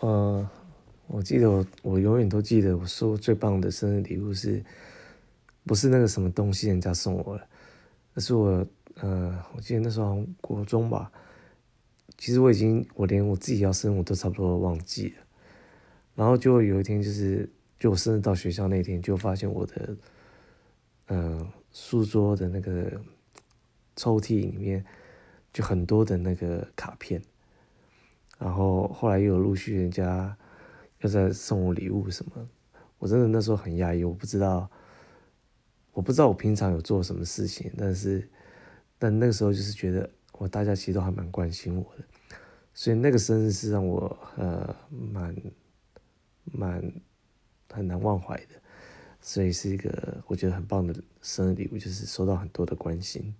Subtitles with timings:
[0.00, 0.48] 呃，
[1.06, 4.64] 我记得我我永远都记得我收最棒的生日礼物是，
[5.64, 7.46] 不是那个什么东西人家送我的，
[8.14, 8.66] 那是我
[8.96, 11.10] 呃，我记得那时候国中吧。
[12.16, 15.24] 其实我已经我连我自己要生我都差不多忘记了，
[16.14, 19.96] 然后就有一天就是就我生日到学校那天就发现我的
[21.06, 23.00] 嗯、书桌的那个
[23.96, 24.84] 抽屉里面
[25.52, 27.22] 就很多的那个卡片。
[28.38, 30.36] 然后后来又有陆续人家
[31.00, 32.48] 要再送我礼物什么，
[32.98, 34.70] 我真的那时候很压抑，我不知道，
[35.92, 38.28] 我不知道我平常有做什么事情，但是，
[38.98, 42.04] 但那个时候就是觉得我大家其实都还蛮关心我的，
[42.72, 45.36] 所以那个生日是让我呃蛮
[46.44, 46.92] 蛮
[47.70, 48.54] 很难忘怀的，
[49.20, 53.34] 所以是一个我觉得很棒的生日礼物，就是收到很多的关心。